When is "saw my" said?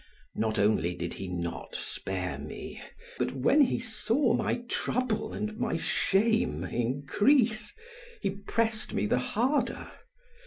3.77-4.63